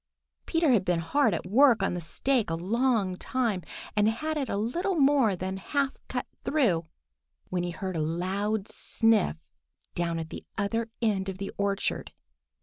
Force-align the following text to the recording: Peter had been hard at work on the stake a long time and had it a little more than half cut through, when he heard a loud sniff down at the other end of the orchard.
Peter 0.47 0.71
had 0.71 0.83
been 0.83 0.97
hard 0.99 1.31
at 1.31 1.45
work 1.45 1.83
on 1.83 1.93
the 1.93 2.01
stake 2.01 2.49
a 2.49 2.55
long 2.55 3.15
time 3.15 3.61
and 3.95 4.09
had 4.09 4.35
it 4.35 4.49
a 4.49 4.57
little 4.57 4.95
more 4.95 5.35
than 5.35 5.57
half 5.57 5.95
cut 6.07 6.25
through, 6.43 6.87
when 7.49 7.61
he 7.61 7.69
heard 7.69 7.95
a 7.95 8.01
loud 8.01 8.67
sniff 8.67 9.37
down 9.93 10.17
at 10.17 10.31
the 10.31 10.43
other 10.57 10.89
end 11.03 11.29
of 11.29 11.37
the 11.37 11.51
orchard. 11.55 12.13